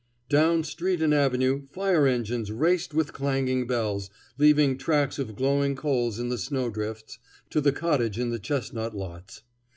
Down 0.29 0.63
street 0.63 0.99
and 0.99 1.13
avenue 1.13 1.67
fire 1.67 2.07
engines 2.07 2.51
raced 2.51 2.95
with 2.95 3.13
clanging 3.13 3.67
bells, 3.67 4.09
leaving 4.35 4.75
tracks 4.75 5.19
of 5.19 5.35
glowing 5.35 5.75
coals 5.75 6.17
in 6.17 6.29
the 6.29 6.39
snow 6.39 6.71
drifts, 6.71 7.19
to 7.51 7.61
the 7.61 7.71
cottage 7.71 8.17
in 8.17 8.31
the 8.31 8.39
chestnut 8.39 8.95
lots. 8.95 9.43